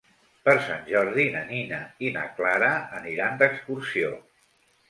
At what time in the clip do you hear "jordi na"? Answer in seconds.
0.93-1.43